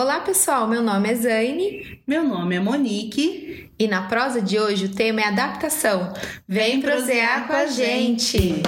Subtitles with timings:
[0.00, 2.00] Olá pessoal, meu nome é Zaine.
[2.06, 3.70] Meu nome é Monique.
[3.78, 6.14] E na prosa de hoje o tema é adaptação.
[6.48, 8.62] Vem prosear com a gente!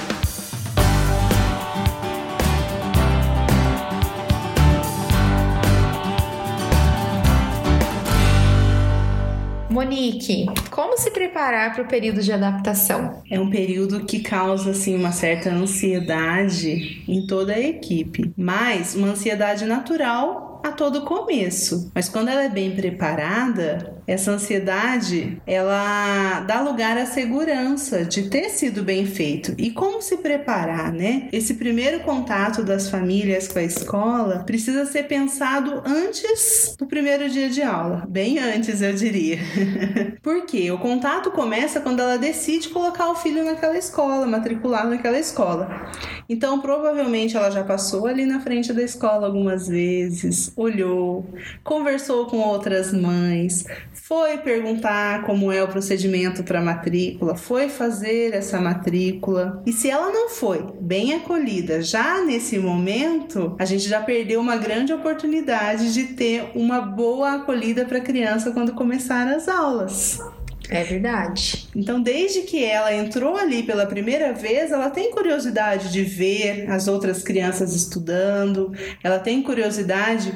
[9.71, 13.23] Monique, como se preparar para o período de adaptação?
[13.31, 19.09] É um período que causa assim uma certa ansiedade em toda a equipe, mas uma
[19.09, 21.91] ansiedade natural a todo começo.
[21.95, 28.51] Mas quando ela é bem preparada, essa ansiedade ela dá lugar à segurança de ter
[28.51, 29.55] sido bem feito.
[29.59, 31.29] E como se preparar, né?
[31.33, 37.49] Esse primeiro contato das famílias com a escola precisa ser pensado antes do primeiro dia
[37.49, 39.39] de aula, bem antes, eu diria.
[40.23, 40.71] Por quê?
[40.71, 45.91] O contato começa quando ela decide colocar o filho naquela escola, matricular naquela escola.
[46.29, 51.27] Então, provavelmente ela já passou ali na frente da escola algumas vezes, olhou,
[51.63, 58.61] conversou com outras mães, foi perguntar como é o procedimento para matrícula, foi fazer essa
[58.61, 59.63] matrícula.
[59.67, 64.57] E se ela não foi bem acolhida já nesse momento, a gente já perdeu uma
[64.57, 70.21] grande oportunidade de ter uma boa acolhida para a criança quando começar as aulas.
[70.69, 71.69] É verdade.
[71.77, 76.89] Então, desde que ela entrou ali pela primeira vez, ela tem curiosidade de ver as
[76.89, 80.33] outras crianças estudando, ela tem curiosidade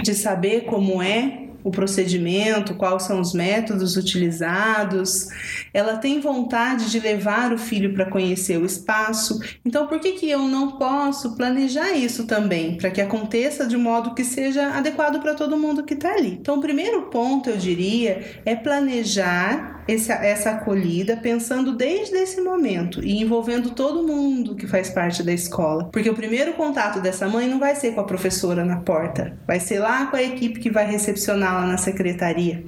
[0.00, 5.28] de saber como é o procedimento, quais são os métodos utilizados.
[5.72, 9.40] Ela tem vontade de levar o filho para conhecer o espaço.
[9.64, 14.14] Então, por que, que eu não posso planejar isso também, para que aconteça de modo
[14.14, 16.38] que seja adequado para todo mundo que está ali?
[16.40, 23.02] Então, o primeiro ponto, eu diria, é planejar essa, essa acolhida pensando desde esse momento
[23.02, 25.88] e envolvendo todo mundo que faz parte da escola.
[25.92, 29.60] Porque o primeiro contato dessa mãe não vai ser com a professora na porta, vai
[29.60, 32.64] ser lá com a equipe que vai recepcioná-la na secretaria.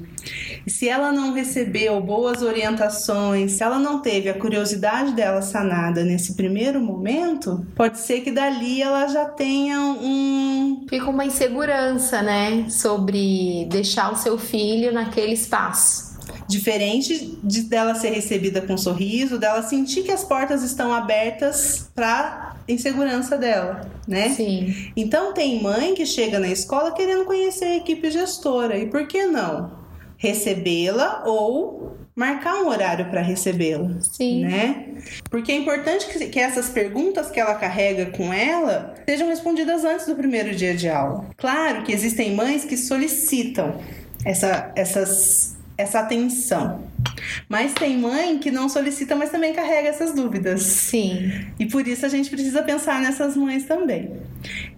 [0.67, 6.05] E se ela não recebeu boas orientações, se ela não teve a curiosidade dela sanada
[6.05, 10.85] nesse primeiro momento, pode ser que dali ela já tenha um.
[10.89, 12.69] Fica uma insegurança, né?
[12.69, 16.06] Sobre deixar o seu filho naquele espaço.
[16.49, 21.91] Diferente de dela ser recebida com um sorriso, dela sentir que as portas estão abertas
[21.95, 24.31] para insegurança dela, né?
[24.31, 24.93] Sim.
[24.97, 29.25] Então tem mãe que chega na escola querendo conhecer a equipe gestora e por que
[29.27, 29.87] não
[30.19, 34.47] recebê-la ou marcar um horário para recebê-la, Sim.
[34.47, 34.87] né?
[35.31, 40.07] Porque é importante que, que essas perguntas que ela carrega com ela sejam respondidas antes
[40.07, 41.29] do primeiro dia de aula.
[41.37, 43.79] Claro que existem mães que solicitam
[44.25, 46.85] essa, essas essa atenção.
[47.49, 50.63] Mas tem mãe que não solicita, mas também carrega essas dúvidas.
[50.63, 51.47] Sim.
[51.59, 54.13] E por isso a gente precisa pensar nessas mães também.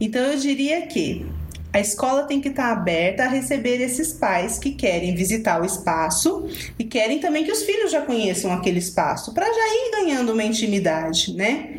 [0.00, 1.26] Então eu diria que
[1.72, 6.48] a escola tem que estar aberta a receber esses pais que querem visitar o espaço
[6.78, 10.42] e querem também que os filhos já conheçam aquele espaço, para já ir ganhando uma
[10.42, 11.78] intimidade, né?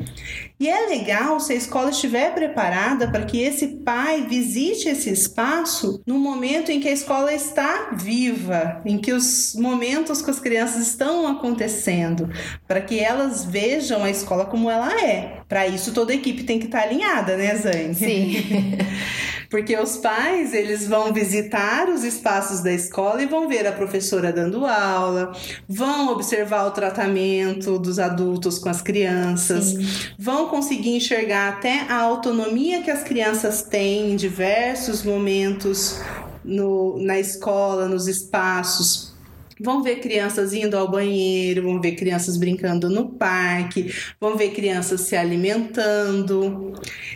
[0.59, 6.01] E é legal se a escola estiver preparada para que esse pai visite esse espaço
[6.05, 10.85] no momento em que a escola está viva, em que os momentos com as crianças
[10.85, 12.29] estão acontecendo,
[12.67, 15.43] para que elas vejam a escola como ela é.
[15.47, 17.95] Para isso, toda a equipe tem que estar alinhada, né, Zane?
[17.95, 18.35] Sim.
[19.49, 24.31] Porque os pais, eles vão visitar os espaços da escola e vão ver a professora
[24.31, 25.33] dando aula,
[25.67, 29.87] vão observar o tratamento dos adultos com as crianças, Sim.
[30.17, 35.99] vão conseguir enxergar até a autonomia que as crianças têm em diversos momentos
[36.43, 39.18] no, na escola, nos espaços
[39.61, 45.01] Vão ver crianças indo ao banheiro, vão ver crianças brincando no parque, vão ver crianças
[45.01, 46.73] se alimentando.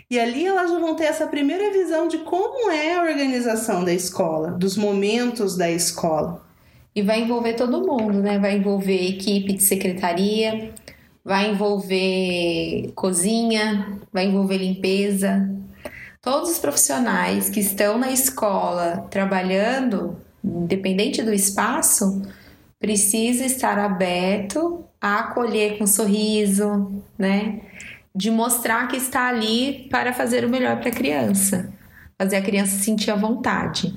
[0.10, 4.52] E ali elas vão ter essa primeira visão de como é a organização da escola,
[4.52, 6.46] dos momentos da escola.
[6.94, 8.38] E vai envolver todo mundo, né?
[8.38, 10.74] Vai envolver equipe de secretaria,
[11.24, 15.50] vai envolver cozinha, vai envolver limpeza.
[16.22, 22.22] Todos os profissionais que estão na escola trabalhando independente do espaço,
[22.80, 27.62] precisa estar aberto a acolher com sorriso, né?
[28.14, 31.74] De mostrar que está ali para fazer o melhor para a criança,
[32.18, 33.94] fazer a criança sentir a vontade.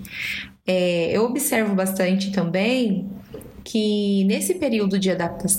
[0.67, 3.09] É, eu observo bastante também
[3.65, 5.11] que nesse período de,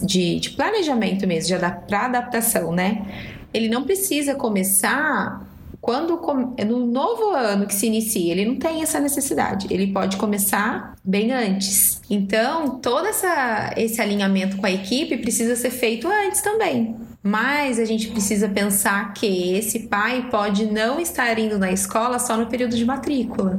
[0.06, 1.57] de, de planejamento mesmo,
[1.88, 3.06] para adaptação, né?
[3.54, 5.46] Ele não precisa começar
[5.88, 6.19] quando
[6.68, 9.68] no novo ano que se inicia, ele não tem essa necessidade.
[9.69, 12.01] Ele pode começar bem antes.
[12.10, 16.98] Então, todo essa, esse alinhamento com a equipe precisa ser feito antes também.
[17.24, 22.36] Mas a gente precisa pensar que esse pai pode não estar indo na escola só
[22.36, 23.57] no período de matrícula.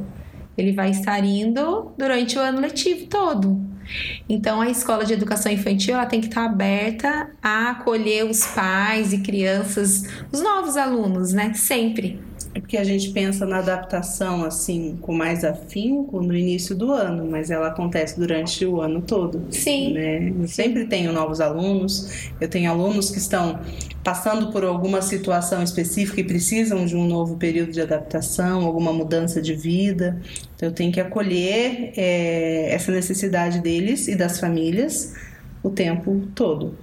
[0.55, 3.59] ele vai estar indo durante o ano letivo todo.
[4.29, 9.13] Então, a escola de educação infantil ela tem que estar aberta a acolher os pais
[9.13, 10.03] e crianças,
[10.33, 11.53] os novos alunos, né?
[11.55, 12.28] Sempre.
[12.55, 17.27] É porque a gente pensa na adaptação assim com mais afinco no início do ano,
[17.31, 19.43] mas ela acontece durante o ano todo.
[19.51, 19.93] Sim.
[19.93, 20.33] Né?
[20.41, 23.61] Eu sempre tenho novos alunos, eu tenho alunos que estão
[24.03, 29.41] passando por alguma situação específica e precisam de um novo período de adaptação, alguma mudança
[29.41, 30.21] de vida.
[30.57, 35.15] Então eu tenho que acolher é, essa necessidade deles e das famílias
[35.63, 36.75] o tempo todo.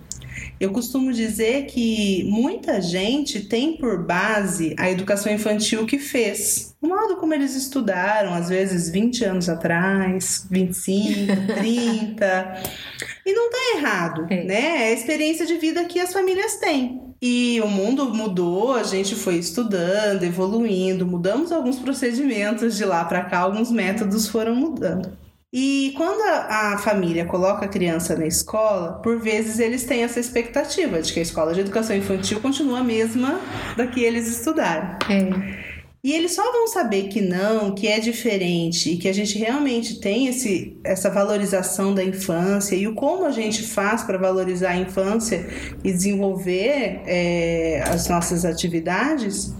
[0.59, 6.75] Eu costumo dizer que muita gente tem por base a educação infantil que fez.
[6.81, 12.63] O modo como eles estudaram, às vezes 20 anos atrás, 25, 30.
[13.27, 14.43] E não está errado, é.
[14.43, 14.83] né?
[14.83, 17.01] É a experiência de vida que as famílias têm.
[17.19, 23.23] E o mundo mudou, a gente foi estudando, evoluindo, mudamos alguns procedimentos de lá para
[23.23, 25.24] cá, alguns métodos foram mudando.
[25.57, 30.19] E quando a, a, família coloca a criança na escola, por vezes eles têm essa
[30.19, 33.39] expectativa de que a escola de educação infantil continua a mesma
[33.77, 34.97] da que eles estudaram.
[35.09, 35.75] É.
[36.03, 40.01] E eles só vão saber que não, que é diferente e que a gente realmente
[40.01, 44.77] tem esse, essa valorização da infância e o como a gente faz para valorizar a
[44.77, 45.47] infância
[45.85, 49.55] e desenvolver é, as nossas atividades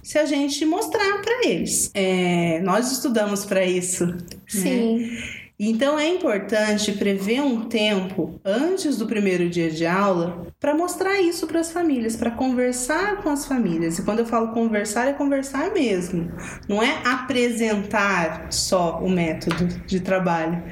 [0.00, 1.90] se a gente mostrar para eles.
[1.92, 4.06] É, nós estudamos para isso.
[4.06, 4.18] Né?
[4.46, 4.98] Sim.
[4.98, 5.39] Né?
[5.62, 11.46] Então é importante prever um tempo antes do primeiro dia de aula para mostrar isso
[11.46, 13.98] para as famílias, para conversar com as famílias.
[13.98, 16.32] E quando eu falo conversar, é conversar mesmo.
[16.66, 20.62] Não é apresentar só o método de trabalho,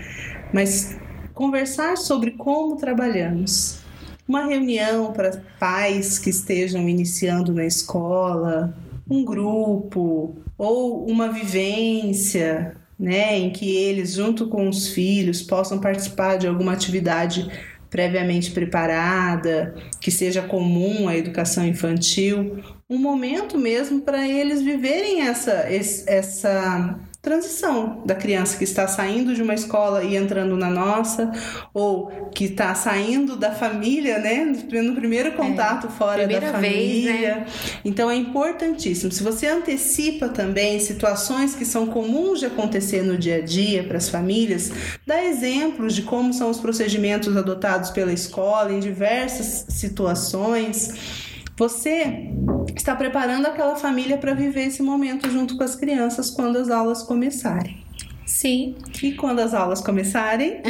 [0.54, 0.96] mas
[1.34, 3.80] conversar sobre como trabalhamos.
[4.26, 8.74] Uma reunião para pais que estejam iniciando na escola,
[9.10, 16.36] um grupo ou uma vivência né, em que eles, junto com os filhos, possam participar
[16.36, 17.48] de alguma atividade
[17.88, 22.58] previamente preparada, que seja comum à educação infantil,
[22.88, 29.42] um momento mesmo para eles viverem essa, essa transição da criança que está saindo de
[29.42, 31.32] uma escola e entrando na nossa,
[31.74, 34.44] ou que está saindo da família, né?
[34.44, 37.12] No primeiro contato é, fora da família.
[37.12, 37.46] Vez, né?
[37.84, 39.10] Então é importantíssimo.
[39.10, 43.98] Se você antecipa também situações que são comuns de acontecer no dia a dia para
[43.98, 44.70] as famílias,
[45.04, 51.27] dá exemplos de como são os procedimentos adotados pela escola em diversas situações
[51.58, 52.30] você
[52.76, 57.02] está preparando aquela família para viver esse momento junto com as crianças quando as aulas
[57.02, 57.82] começarem.
[58.24, 58.76] Sim.
[59.02, 60.62] E quando as aulas começarem?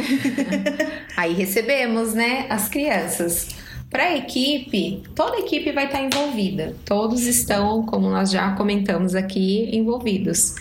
[1.15, 3.49] Aí recebemos, né, as crianças.
[3.87, 6.75] Para a equipe, toda a equipe vai estar envolvida.
[6.85, 10.55] Todos estão, como nós já comentamos aqui, envolvidos.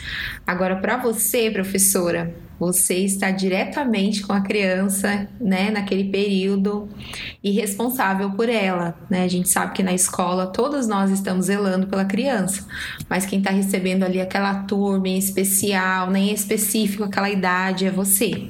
[0.46, 6.88] Agora, para você, professora, você está diretamente com a criança, né, naquele período
[7.42, 9.24] e responsável por ela, né?
[9.24, 12.66] A gente sabe que na escola todos nós estamos zelando pela criança,
[13.08, 18.48] mas quem está recebendo ali aquela turma em especial, nem específico aquela idade é você.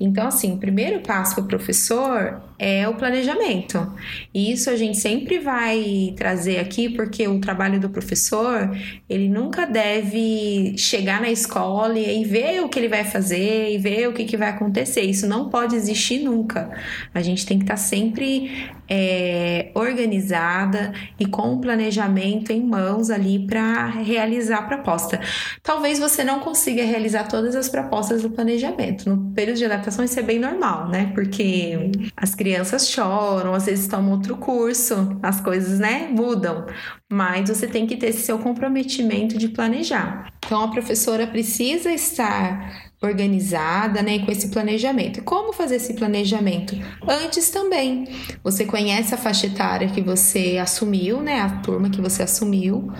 [0.00, 3.92] Então, assim, o primeiro passo para o professor é o planejamento.
[4.32, 8.70] E isso a gente sempre vai trazer aqui, porque o trabalho do professor,
[9.08, 14.08] ele nunca deve chegar na escola e ver o que ele vai fazer e ver
[14.08, 15.00] o que, que vai acontecer.
[15.00, 16.70] Isso não pode existir nunca.
[17.12, 23.08] A gente tem que estar tá sempre é, organizada e com o planejamento em mãos
[23.08, 25.18] ali para realizar a proposta.
[25.62, 29.08] Talvez você não consiga realizar todas as propostas do planejamento.
[29.08, 31.10] No período de adaptação, isso é bem normal, né?
[31.14, 36.66] Porque as crianças choram, às vezes tomam outro curso, as coisas, né, mudam.
[37.10, 40.30] Mas você tem que ter esse seu comprometimento de planejar.
[40.44, 45.22] Então a professora precisa estar organizada, né, com esse planejamento.
[45.22, 46.76] Como fazer esse planejamento?
[47.06, 48.08] Antes também.
[48.42, 52.92] Você conhece a faixa etária que você assumiu, né, a turma que você assumiu,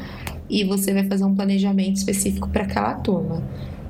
[0.51, 3.43] e você vai fazer um planejamento específico para aquela turma.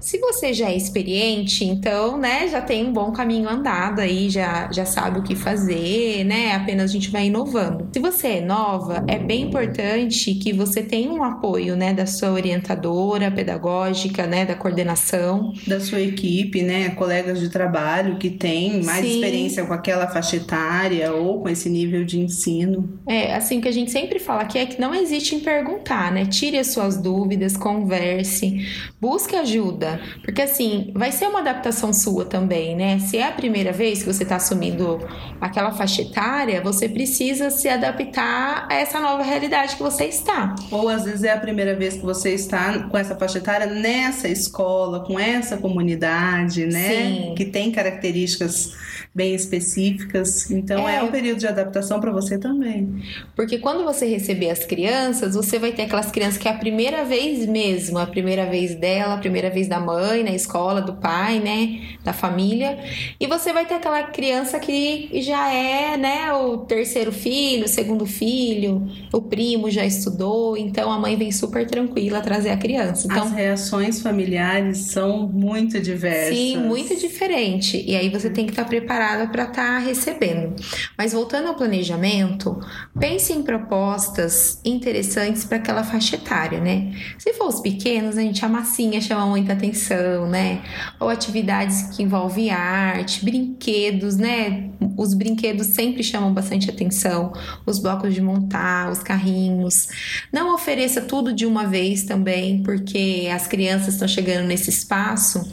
[0.03, 4.69] Se você já é experiente, então, né, já tem um bom caminho andado aí, já,
[4.73, 6.57] já sabe o que fazer, né?
[6.57, 7.89] Apenas a gente vai inovando.
[7.93, 12.33] Se você é nova, é bem importante que você tenha um apoio, né, da sua
[12.33, 15.53] orientadora pedagógica, né, da coordenação.
[15.69, 19.15] Da sua equipe, né, colegas de trabalho que têm mais Sim.
[19.15, 22.99] experiência com aquela faixa etária ou com esse nível de ensino.
[23.07, 26.27] É, assim que a gente sempre fala aqui é que não existe em perguntar, né?
[26.27, 28.67] Tire as suas dúvidas, converse,
[29.01, 29.92] busque ajuda
[30.23, 32.99] porque assim, vai ser uma adaptação sua também, né?
[32.99, 34.99] Se é a primeira vez que você está assumindo
[35.41, 40.55] aquela faixa etária, você precisa se adaptar a essa nova realidade que você está.
[40.71, 44.29] Ou às vezes é a primeira vez que você está com essa faixa etária nessa
[44.29, 46.89] escola, com essa comunidade, né?
[46.89, 47.35] Sim.
[47.37, 48.75] Que tem características
[49.15, 50.51] bem específicas.
[50.51, 53.03] Então é, é um período de adaptação para você também.
[53.37, 57.05] Porque quando você receber as crianças, você vai ter aquelas crianças que é a primeira
[57.05, 61.41] vez mesmo, a primeira vez dela, a primeira vez da mãe, na escola, do pai,
[61.41, 62.79] né, da família.
[63.21, 68.07] E você vai ter aquela criança que já é, né, o terceiro filho, o segundo
[68.07, 73.07] filho, o primo já estudou, então a mãe vem super tranquila trazer a criança.
[73.07, 76.35] Então, As reações familiares são muito diversas.
[76.35, 77.83] Sim, muito diferente.
[77.87, 80.55] E aí você tem que estar preparado preparada para estar tá recebendo.
[80.97, 82.61] Mas voltando ao planejamento,
[82.99, 86.93] pense em propostas interessantes para aquela faixa etária, né?
[87.19, 90.63] Se for os pequenos, a gente a massinha chama muita atenção, né?
[91.01, 94.71] Ou atividades que envolvem arte, brinquedos, né?
[94.97, 97.33] Os brinquedos sempre chamam bastante atenção,
[97.67, 99.89] os blocos de montar, os carrinhos.
[100.33, 105.51] Não ofereça tudo de uma vez também, porque as crianças estão chegando nesse espaço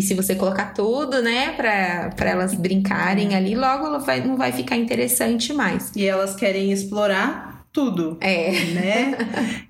[0.00, 4.76] e se você colocar tudo, né, para elas brincarem ali, logo vai, não vai ficar
[4.76, 5.92] interessante mais.
[5.94, 8.16] E elas querem explorar tudo.
[8.18, 8.50] É.
[8.50, 9.18] Né?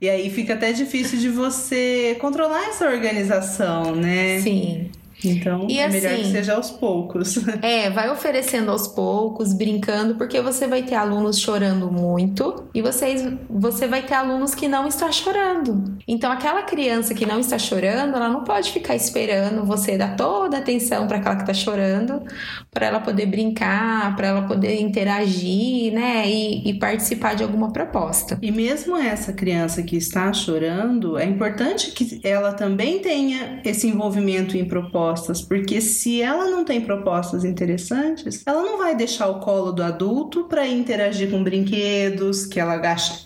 [0.01, 4.39] e aí fica até difícil de você controlar essa organização, né?
[4.41, 4.93] Sim.
[5.25, 7.39] Então, e é assim, melhor que assim, seja aos poucos.
[7.63, 13.23] É, vai oferecendo aos poucos, brincando, porque você vai ter alunos chorando muito e vocês,
[13.49, 15.99] você vai ter alunos que não estão chorando.
[16.09, 20.57] Então, aquela criança que não está chorando, ela não pode ficar esperando você dar toda
[20.57, 22.23] a atenção para aquela que está chorando,
[22.71, 28.39] para ela poder brincar, para ela poder interagir, né, e, e participar de alguma proposta.
[28.41, 34.57] E mesmo essa criança que está chorando, é importante que ela também tenha esse envolvimento
[34.57, 39.41] em propostas propostas, porque se ela não tem propostas interessantes, ela não vai deixar o
[39.41, 42.81] colo do adulto para interagir com brinquedos que ela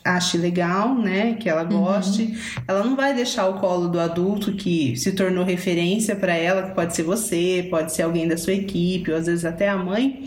[0.04, 1.84] ache legal, né, que ela uhum.
[1.84, 2.22] goste.
[2.22, 2.36] Uhum.
[2.66, 6.74] Ela não vai deixar o colo do adulto que se tornou referência para ela, que
[6.74, 10.24] pode ser você, pode ser alguém da sua equipe, ou às vezes até a mãe.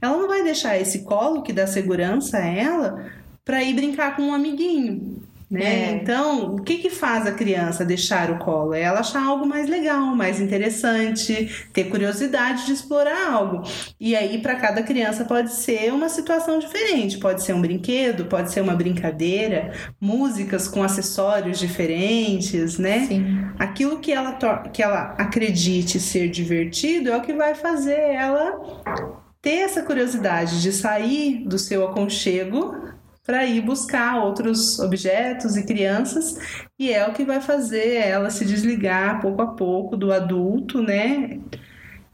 [0.00, 3.06] Ela não vai deixar esse colo que dá segurança a ela
[3.44, 5.22] para ir brincar com um amiguinho.
[5.54, 5.84] Né?
[5.84, 5.90] É.
[5.92, 8.74] Então, o que, que faz a criança deixar o colo?
[8.74, 13.62] É ela achar algo mais legal, mais interessante, ter curiosidade de explorar algo.
[14.00, 17.18] E aí, para cada criança, pode ser uma situação diferente.
[17.18, 23.06] Pode ser um brinquedo, pode ser uma brincadeira, músicas com acessórios diferentes, né?
[23.06, 23.46] Sim.
[23.56, 24.32] Aquilo que ela,
[24.72, 28.58] que ela acredite ser divertido é o que vai fazer ela
[29.40, 32.93] ter essa curiosidade de sair do seu aconchego
[33.24, 36.36] para ir buscar outros objetos e crianças,
[36.78, 41.38] e é o que vai fazer ela se desligar pouco a pouco do adulto, né?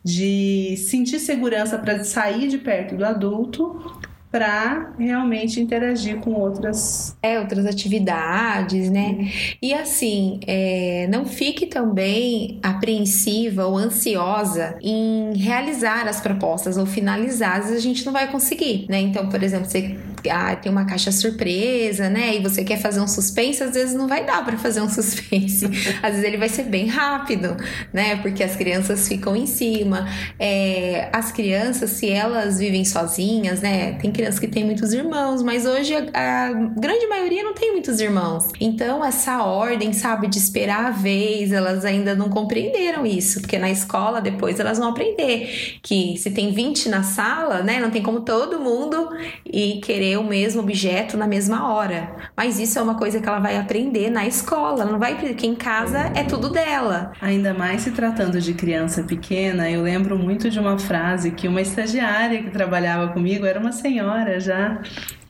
[0.03, 4.01] De sentir segurança para sair de perto do adulto
[4.31, 9.29] para realmente interagir com outras é outras atividades né?
[9.61, 17.61] E assim é, não fique também apreensiva ou ansiosa em realizar as propostas ou finalizar
[17.61, 19.01] a gente não vai conseguir né?
[19.01, 19.99] Então por exemplo você
[20.29, 22.37] ah, tem uma caixa surpresa, né?
[22.37, 25.67] E você quer fazer um suspense, às vezes não vai dar para fazer um suspense.
[26.03, 27.57] às vezes ele vai ser bem rápido,
[27.93, 28.17] né?
[28.17, 30.09] Porque as crianças ficam em cima.
[30.39, 33.93] É, as crianças, se elas vivem sozinhas, né?
[33.95, 38.01] Tem crianças que têm muitos irmãos, mas hoje a, a grande maioria não tem muitos
[38.01, 38.49] irmãos.
[38.61, 43.71] Então, essa ordem, sabe, de esperar a vez, elas ainda não compreenderam isso, porque na
[43.71, 47.81] escola depois elas vão aprender que se tem 20 na sala, né?
[47.81, 49.11] Não tem como todo mundo
[49.45, 52.15] e querer o mesmo objeto na mesma hora.
[52.37, 55.47] Mas isso é uma coisa que ela vai aprender na escola, ela não vai porque
[55.47, 57.13] em casa é tudo dela.
[57.21, 61.61] Ainda mais se tratando de criança pequena, eu lembro muito de uma frase que uma
[61.61, 64.81] estagiária que trabalhava comigo era uma senhora já.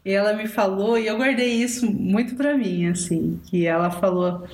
[0.04, 4.44] E ela me falou, e eu guardei isso muito para mim, assim, que ela falou: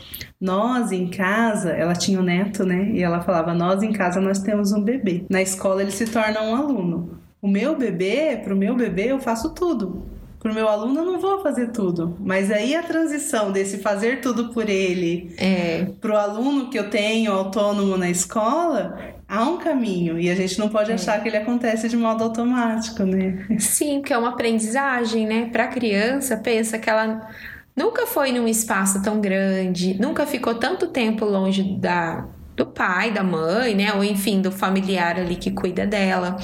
[0.41, 2.91] "Nós em casa, ela tinha um neto, né?
[2.91, 5.25] E ela falava: "Nós em casa nós temos um bebê.
[5.31, 7.21] Na escola ele se torna um aluno.
[7.41, 10.03] O meu bebê, pro meu bebê eu faço tudo.
[10.47, 12.17] Pro meu aluno eu não vou fazer tudo.
[12.21, 15.87] Mas aí a transição desse fazer tudo por ele é.
[16.01, 18.97] pro aluno que eu tenho autônomo na escola,
[19.29, 20.95] há um caminho e a gente não pode é.
[20.95, 23.45] achar que ele acontece de modo automático, né?
[23.59, 25.47] Sim, porque é uma aprendizagem, né?
[25.51, 27.29] Para criança, pensa que ela
[27.75, 32.25] nunca foi num espaço tão grande, nunca ficou tanto tempo longe da
[32.57, 33.93] do pai, da mãe, né?
[33.93, 36.39] Ou enfim, do familiar ali que cuida dela.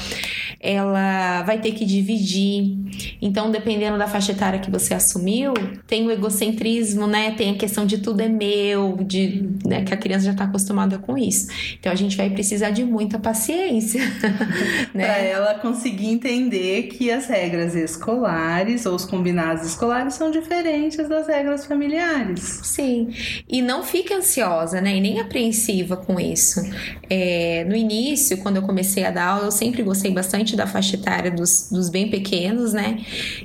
[0.61, 2.77] Ela vai ter que dividir.
[3.21, 5.55] Então, dependendo da faixa etária que você assumiu,
[5.87, 7.33] tem o egocentrismo, né?
[7.33, 9.83] Tem a questão de tudo é meu, de né?
[9.83, 11.49] que a criança já está acostumada com isso.
[11.81, 14.03] Então, a gente vai precisar de muita paciência,
[14.93, 15.07] né?
[15.07, 21.27] Para ela conseguir entender que as regras escolares ou os combinados escolares são diferentes das
[21.27, 22.61] regras familiares.
[22.63, 23.09] Sim.
[23.49, 24.95] E não fique ansiosa, né?
[24.97, 26.61] E nem apreensiva com isso.
[27.09, 30.97] É, no início, quando eu comecei a dar aula, eu sempre gostei bastante da faixa
[30.97, 32.99] etária dos, dos bem pequenos, né?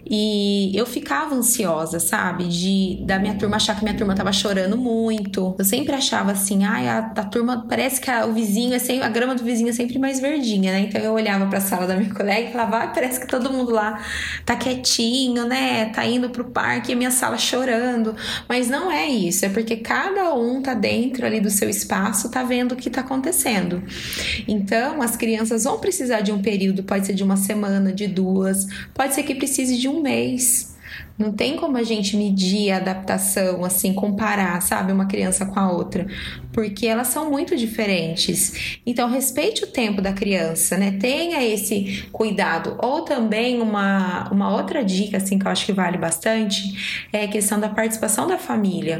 [0.05, 2.45] E eu ficava ansiosa, sabe?
[2.45, 5.55] De da minha turma achar que minha turma tava chorando muito.
[5.57, 9.05] Eu sempre achava assim, ai, a, a turma parece que a, o vizinho é sempre,
[9.05, 10.79] a grama do vizinho é sempre mais verdinha, né?
[10.81, 13.51] Então eu olhava para a sala da minha colega e falava, ai, parece que todo
[13.51, 14.01] mundo lá
[14.45, 15.85] tá quietinho, né?
[15.93, 18.15] Tá indo pro parque a minha sala chorando.
[18.47, 22.43] Mas não é isso, é porque cada um tá dentro ali do seu espaço, tá
[22.47, 23.83] vendo o que tá acontecendo.
[24.47, 28.65] Então, as crianças vão precisar de um período, pode ser de uma semana, de duas,
[28.93, 30.76] pode ser que precise de um mês.
[31.17, 35.71] Não tem como a gente medir a adaptação, assim, comparar, sabe, uma criança com a
[35.71, 36.05] outra,
[36.53, 38.79] porque elas são muito diferentes.
[38.85, 40.91] Então, respeite o tempo da criança, né?
[40.91, 42.77] Tenha esse cuidado.
[42.79, 47.27] Ou também uma, uma outra dica, assim, que eu acho que vale bastante, é a
[47.27, 48.99] questão da participação da família.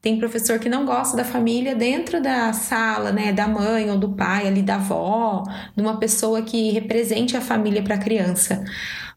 [0.00, 4.10] Tem professor que não gosta da família dentro da sala, né, da mãe ou do
[4.10, 5.42] pai, ali da avó,
[5.76, 8.64] de uma pessoa que represente a família para a criança.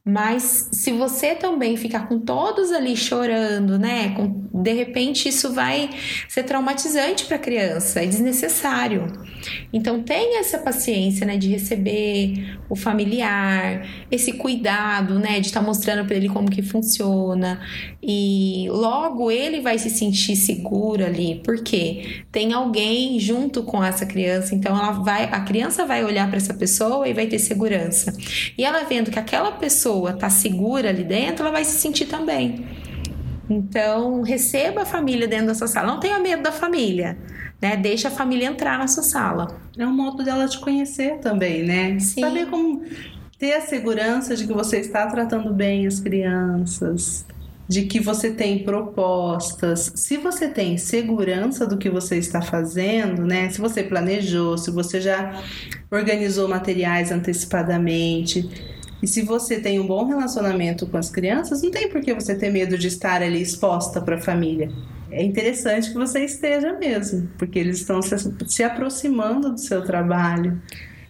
[0.04, 4.10] Mas se você também ficar com todos ali chorando, né?
[4.16, 5.92] Com, de repente isso vai
[6.28, 9.06] ser traumatizante para a criança, é desnecessário.
[9.72, 15.66] Então tenha essa paciência, né, de receber o familiar, esse cuidado, né, de estar tá
[15.66, 17.60] mostrando para ele como que funciona
[18.02, 24.54] e logo ele vai se sentir seguro ali, porque tem alguém junto com essa criança,
[24.56, 28.14] então ela vai, a criança vai olhar para essa pessoa e vai ter segurança.
[28.58, 32.06] E ela vendo que aquela pessoa pessoa está segura ali dentro, ela vai se sentir
[32.06, 32.66] também.
[33.50, 35.88] Então, receba a família dentro da sua sala.
[35.88, 37.18] Não tenha medo da família,
[37.62, 37.76] né?
[37.76, 39.60] Deixa a família entrar na sua sala.
[39.78, 42.00] É um modo dela te conhecer também, né?
[42.00, 42.22] Sim.
[42.22, 42.82] Saber como
[43.38, 47.26] ter a segurança de que você está tratando bem as crianças,
[47.68, 49.92] de que você tem propostas.
[49.96, 53.50] Se você tem segurança do que você está fazendo, né?
[53.50, 55.42] Se você planejou, se você já
[55.92, 58.48] organizou materiais antecipadamente,
[59.02, 62.36] e se você tem um bom relacionamento com as crianças, não tem por que você
[62.36, 64.72] ter medo de estar ali exposta para a família.
[65.10, 68.16] É interessante que você esteja mesmo, porque eles estão se,
[68.48, 70.62] se aproximando do seu trabalho.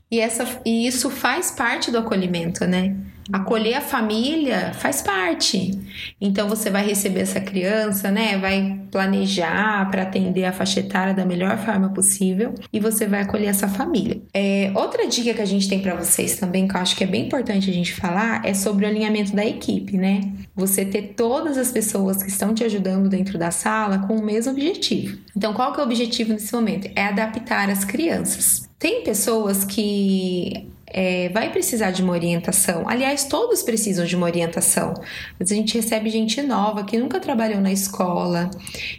[0.09, 2.95] E, essa, e isso faz parte do acolhimento, né?
[3.31, 5.71] Acolher a família faz parte.
[6.19, 8.37] Então você vai receber essa criança, né?
[8.37, 13.47] Vai planejar para atender a faixa etária da melhor forma possível e você vai acolher
[13.47, 14.21] essa família.
[14.33, 17.07] É, outra dica que a gente tem para vocês também, que eu acho que é
[17.07, 20.21] bem importante a gente falar, é sobre o alinhamento da equipe, né?
[20.55, 24.51] Você ter todas as pessoas que estão te ajudando dentro da sala com o mesmo
[24.51, 25.17] objetivo.
[25.35, 26.89] Então, qual que é o objetivo nesse momento?
[26.95, 28.69] É adaptar as crianças.
[28.77, 32.87] Tem pessoas que é, vai precisar de uma orientação.
[32.87, 34.93] Aliás, todos precisam de uma orientação.
[35.39, 38.51] Mas a gente recebe gente nova que nunca trabalhou na escola,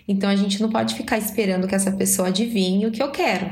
[0.09, 3.47] então a gente não pode ficar esperando que essa pessoa adivinhe o que eu quero.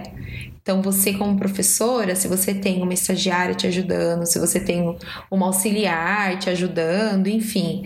[0.63, 4.97] Então, você, como professora, se você tem uma estagiária te ajudando, se você tem
[5.31, 7.83] uma auxiliar te ajudando, enfim,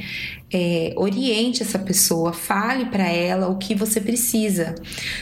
[0.53, 4.75] é, oriente essa pessoa, fale para ela o que você precisa.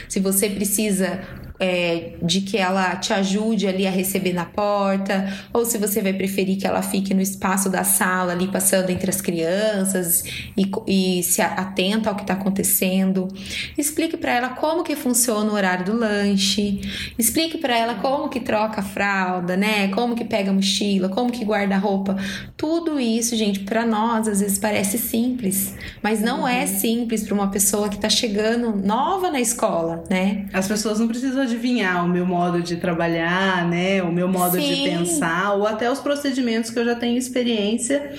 [0.09, 1.21] Se você precisa
[1.63, 6.11] é, de que ela te ajude ali a receber na porta, ou se você vai
[6.11, 10.25] preferir que ela fique no espaço da sala ali passando entre as crianças
[10.57, 13.29] e, e se atenta ao que está acontecendo.
[13.77, 16.81] Explique para ela como que funciona o horário do lanche,
[17.17, 19.87] explique para ela como que troca a fralda, né?
[19.89, 22.17] Como que pega a mochila, como que guarda a roupa.
[22.57, 26.67] Tudo isso, gente, para nós às vezes parece simples, mas não é uhum.
[26.67, 30.47] simples para uma pessoa que está chegando nova na escola, né?
[30.51, 34.01] As pessoas não precisam adivinhar o meu modo de trabalhar, né?
[34.01, 34.73] O meu modo Sim.
[34.73, 38.11] de pensar, ou até os procedimentos que eu já tenho experiência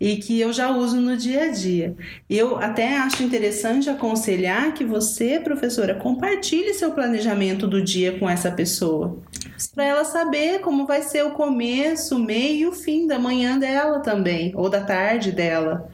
[0.00, 1.96] e que eu já uso no dia a dia.
[2.30, 8.50] Eu até acho interessante aconselhar que você, professora, compartilhe seu planejamento do dia com essa
[8.50, 9.18] pessoa,
[9.74, 13.58] para ela saber como vai ser o começo, o meio e o fim da manhã
[13.58, 15.90] dela também, ou da tarde dela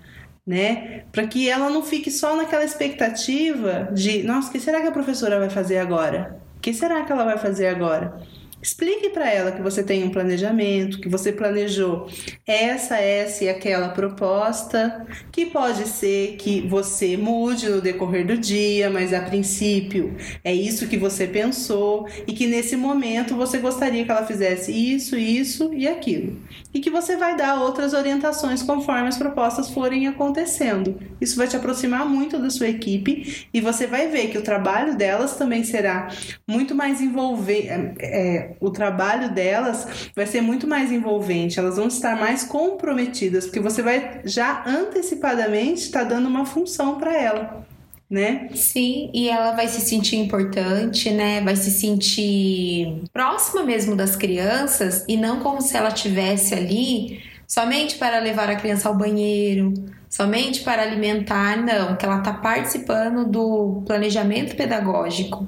[0.47, 1.05] né?
[1.11, 4.93] Para que ela não fique só naquela expectativa de, nossa, o que será que a
[4.93, 6.44] professora vai fazer agora?
[6.65, 8.19] Que será que ela vai fazer agora?
[8.65, 12.09] Explique para ela que você tem um planejamento, que você planejou
[12.47, 18.89] essa, essa e aquela proposta, que pode ser que você mude no decorrer do dia,
[18.89, 24.11] mas a princípio é isso que você pensou e que nesse momento você gostaria que
[24.11, 26.41] ela fizesse isso, isso e aquilo.
[26.73, 30.99] E que você vai dar outras orientações conforme as propostas forem acontecendo.
[31.21, 34.97] Isso vai te aproximar muito da sua equipe e você vai ver que o trabalho
[34.97, 36.09] delas também será
[36.49, 37.69] muito mais envolvente.
[37.69, 43.45] É, é, o trabalho delas vai ser muito mais envolvente, elas vão estar mais comprometidas,
[43.45, 47.67] porque você vai já antecipadamente estar tá dando uma função para ela.
[48.09, 48.49] Né?
[48.55, 51.41] Sim, e ela vai se sentir importante, né?
[51.41, 57.97] Vai se sentir próxima mesmo das crianças e não como se ela tivesse ali somente
[57.97, 59.73] para levar a criança ao banheiro,
[60.09, 65.47] somente para alimentar, não, que ela está participando do planejamento pedagógico,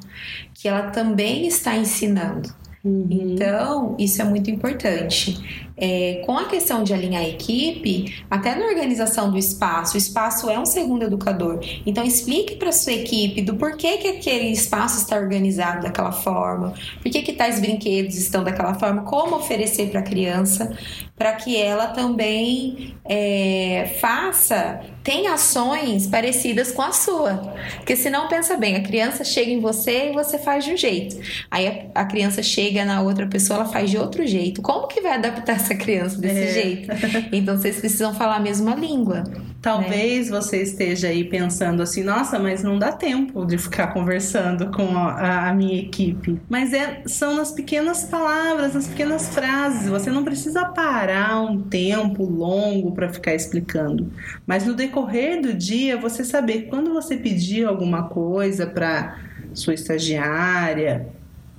[0.52, 2.52] que ela também está ensinando.
[2.86, 3.08] Uhum.
[3.10, 5.66] Então, isso é muito importante.
[5.76, 10.48] É, com a questão de alinhar a equipe, até na organização do espaço, o espaço
[10.48, 11.58] é um segundo educador.
[11.84, 17.10] Então, explique para sua equipe do porquê que aquele espaço está organizado daquela forma, por
[17.10, 20.72] que, tais brinquedos estão daquela forma, como oferecer para a criança,
[21.16, 27.54] para que ela também é, faça, tenha ações parecidas com a sua.
[27.76, 31.18] Porque senão, pensa bem, a criança chega em você e você faz de um jeito.
[31.50, 34.60] Aí a, a criança chega na outra pessoa, ela faz de outro jeito.
[34.60, 36.62] Como que vai adaptar essa criança desse é.
[36.62, 36.88] jeito?
[37.32, 39.24] Então, vocês precisam falar a mesma língua.
[39.66, 40.40] Talvez né?
[40.40, 45.48] você esteja aí pensando assim, nossa, mas não dá tempo de ficar conversando com a,
[45.48, 46.40] a minha equipe.
[46.48, 49.88] Mas é, são nas pequenas palavras, nas pequenas frases.
[49.88, 54.08] Você não precisa parar um tempo longo para ficar explicando.
[54.46, 59.18] Mas no decorrer do dia, você saber quando você pedir alguma coisa para
[59.52, 61.08] sua estagiária,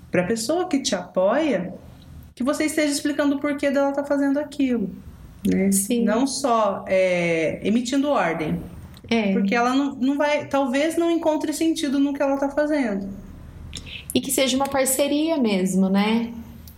[0.09, 1.73] para a pessoa que te apoia,
[2.33, 4.95] que você esteja explicando o porquê dela estar tá fazendo aquilo.
[5.45, 5.71] Né?
[5.71, 6.03] Sim.
[6.03, 8.59] Não só é, emitindo ordem.
[9.09, 9.33] É.
[9.33, 13.07] Porque ela não, não vai, talvez não encontre sentido no que ela está fazendo.
[14.13, 16.33] E que seja uma parceria mesmo, né?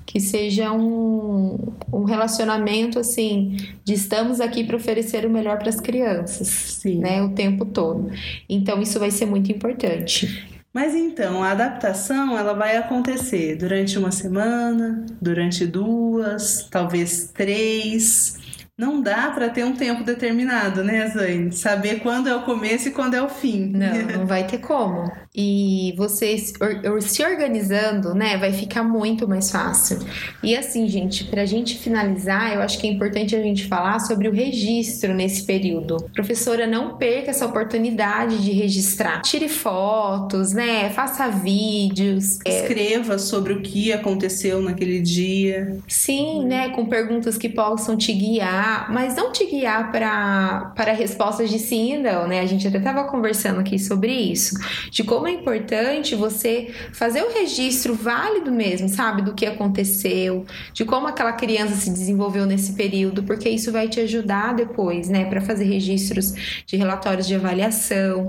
[0.06, 1.58] Que seja um,
[1.92, 7.00] um relacionamento assim, de estamos aqui para oferecer o melhor para as crianças, Sim.
[7.00, 7.22] né?
[7.22, 8.12] O tempo todo.
[8.48, 10.48] Então isso vai ser muito importante.
[10.72, 18.38] Mas então, a adaptação ela vai acontecer durante uma semana, durante duas, talvez três.
[18.80, 21.52] Não dá para ter um tempo determinado, né, Zane?
[21.52, 23.74] Saber quando é o começo e quando é o fim.
[23.74, 25.12] Não, não vai ter como.
[25.42, 30.00] E você se organizando, né, vai ficar muito mais fácil.
[30.44, 34.28] E assim, gente, pra gente finalizar, eu acho que é importante a gente falar sobre
[34.28, 35.98] o registro nesse período.
[36.14, 39.22] Professora, não perca essa oportunidade de registrar.
[39.22, 42.40] Tire fotos, né, faça vídeos.
[42.46, 43.18] É Escreva é...
[43.18, 45.78] sobre o que aconteceu naquele dia.
[45.88, 51.60] Sim, né, com perguntas que possam te guiar mas não te guiar para respostas de
[51.60, 52.40] sim e não, né?
[52.40, 54.56] A gente até estava conversando aqui sobre isso,
[54.90, 59.24] de como é importante você fazer o registro válido mesmo, sabe?
[59.24, 64.00] Do que aconteceu, de como aquela criança se desenvolveu nesse período, porque isso vai te
[64.00, 65.26] ajudar depois, né?
[65.26, 68.28] Para fazer registros de relatórios de avaliação,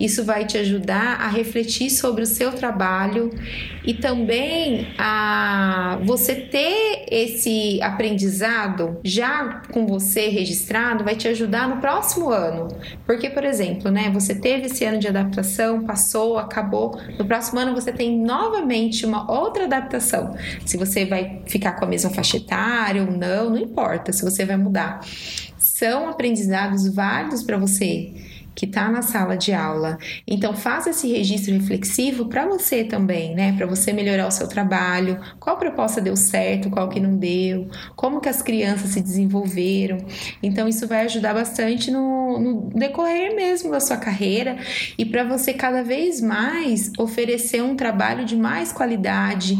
[0.00, 3.30] isso vai te ajudar a refletir sobre o seu trabalho
[3.84, 11.68] e também a você ter esse aprendizado já com com você registrado vai te ajudar
[11.68, 12.68] no próximo ano.
[13.04, 16.98] Porque, por exemplo, né, você teve esse ano de adaptação, passou, acabou.
[17.18, 20.34] No próximo ano você tem novamente uma outra adaptação.
[20.64, 24.44] Se você vai ficar com a mesma faixa etária ou não, não importa se você
[24.44, 25.00] vai mudar.
[25.58, 28.12] São aprendizados válidos para você
[28.54, 29.98] que está na sala de aula.
[30.26, 33.54] Então faça esse registro reflexivo para você também, né?
[33.56, 38.20] Para você melhorar o seu trabalho, qual proposta deu certo, qual que não deu, como
[38.20, 39.98] que as crianças se desenvolveram.
[40.42, 44.56] Então isso vai ajudar bastante no, no decorrer mesmo da sua carreira
[44.98, 49.56] e para você cada vez mais oferecer um trabalho de mais qualidade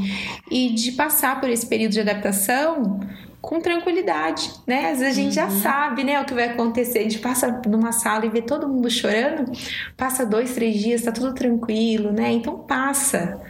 [0.50, 3.00] e de passar por esse período de adaptação
[3.42, 4.92] com tranquilidade, né?
[4.92, 5.50] Às vezes a gente uhum.
[5.50, 7.00] já sabe, né, o que vai acontecer.
[7.00, 9.50] A gente passa numa sala e vê todo mundo chorando,
[9.96, 12.30] passa dois, três dias, tá tudo tranquilo, né?
[12.30, 13.40] Então passa.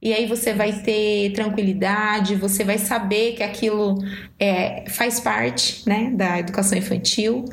[0.00, 3.98] E aí você vai ter tranquilidade, você vai saber que aquilo
[4.38, 7.44] é, faz parte, né, da educação infantil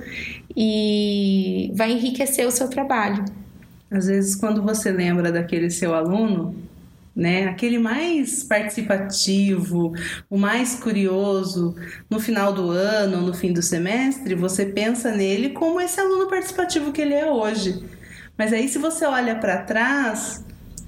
[0.55, 3.25] e vai enriquecer o seu trabalho.
[3.89, 6.55] Às vezes, quando você lembra daquele seu aluno,
[7.17, 7.47] né?
[7.47, 9.91] Aquele mais participativo,
[10.29, 11.75] o mais curioso,
[12.07, 16.91] no final do ano, no fim do semestre, você pensa nele como esse aluno participativo
[16.91, 17.83] que ele é hoje.
[18.37, 20.45] Mas aí se você olha para trás,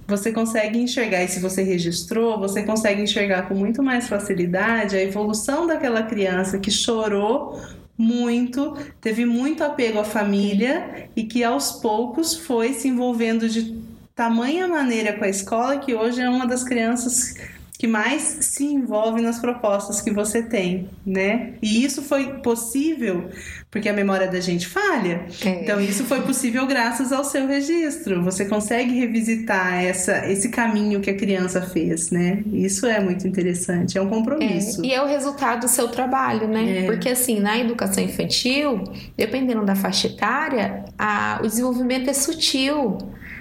[0.07, 5.01] você consegue enxergar, e se você registrou, você consegue enxergar com muito mais facilidade a
[5.01, 7.59] evolução daquela criança que chorou
[7.97, 13.88] muito, teve muito apego à família e que aos poucos foi se envolvendo de
[14.19, 17.35] tamanha maneira com a escola que hoje é uma das crianças
[17.77, 21.53] que mais se envolve nas propostas que você tem, né?
[21.61, 23.29] E isso foi possível
[23.71, 25.25] porque a memória da gente falha.
[25.41, 25.61] É.
[25.61, 28.21] Então isso foi possível graças ao seu registro.
[28.21, 32.43] Você consegue revisitar essa, esse caminho que a criança fez, né?
[32.51, 34.81] Isso é muito interessante, é um compromisso.
[34.81, 34.87] É.
[34.87, 36.79] E é o resultado do seu trabalho, né?
[36.79, 36.85] É.
[36.85, 38.83] Porque assim, na educação infantil,
[39.15, 42.97] dependendo da faixa etária, a, o desenvolvimento é sutil.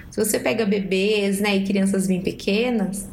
[0.09, 3.07] Se você pega bebês, né, e crianças bem pequenas,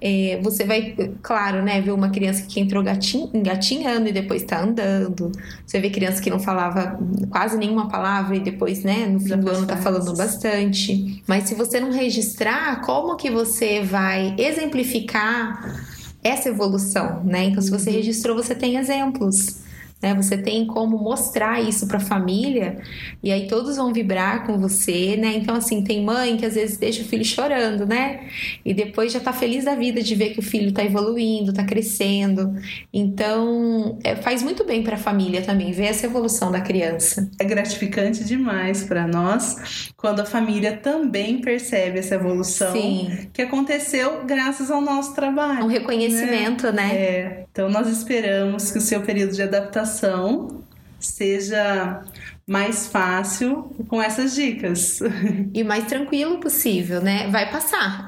[0.00, 4.62] é, você vai, claro, né, ver uma criança que entrou gatin, engatinhando e depois está
[4.62, 5.32] andando.
[5.66, 6.98] Você vê criança que não falava
[7.30, 11.22] quase nenhuma palavra e depois, né, no fim do ano está falando bastante.
[11.26, 15.84] Mas se você não registrar, como que você vai exemplificar
[16.22, 17.44] essa evolução, né?
[17.44, 19.67] Então, se você registrou, você tem exemplos
[20.02, 20.14] né?
[20.14, 22.78] Você tem como mostrar isso para a família
[23.22, 25.34] e aí todos vão vibrar com você, né?
[25.36, 28.28] Então assim, tem mãe que às vezes deixa o filho chorando, né?
[28.64, 31.64] E depois já tá feliz da vida de ver que o filho tá evoluindo, tá
[31.64, 32.54] crescendo.
[32.92, 37.30] Então, é, faz muito bem para a família também ver essa evolução da criança.
[37.38, 43.28] É gratificante demais para nós quando a família também percebe essa evolução Sim.
[43.32, 45.64] que aconteceu graças ao nosso trabalho.
[45.64, 46.72] Um reconhecimento, né?
[46.72, 46.94] né?
[46.94, 47.46] É.
[47.58, 50.62] Então nós esperamos que o seu período de adaptação
[51.00, 52.04] seja
[52.46, 55.00] mais fácil com essas dicas.
[55.52, 57.26] E mais tranquilo possível, né?
[57.32, 58.06] Vai passar.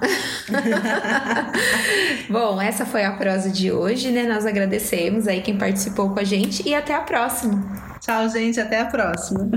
[2.30, 4.22] Bom, essa foi a prosa de hoje, né?
[4.22, 7.98] Nós agradecemos aí quem participou com a gente e até a próxima.
[8.00, 9.50] Tchau, gente, até a próxima.